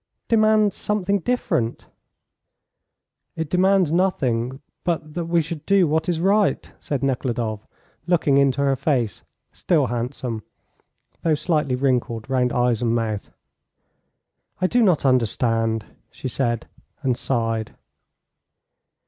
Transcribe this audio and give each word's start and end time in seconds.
"Demands 0.29 0.75
something 0.75 1.19
different." 1.19 1.85
"It 3.35 3.51
demands 3.51 3.91
nothing 3.91 4.59
but 4.83 5.13
that 5.13 5.25
we 5.25 5.41
should 5.43 5.63
do 5.67 5.87
what 5.87 6.09
is 6.09 6.19
right," 6.19 6.71
said 6.79 7.03
Nekhludoff, 7.03 7.67
looking 8.07 8.39
into 8.39 8.61
her 8.61 8.75
face, 8.75 9.21
still 9.51 9.85
handsome, 9.85 10.41
though 11.21 11.35
slightly 11.35 11.75
wrinkled 11.75 12.27
round 12.31 12.51
eyes 12.51 12.81
and 12.81 12.95
mouth. 12.95 13.29
"I 14.59 14.65
do 14.65 14.81
not 14.81 15.05
understand," 15.05 15.85
she 16.09 16.27
said, 16.27 16.65
and 17.03 17.15
sighed. 17.15 17.75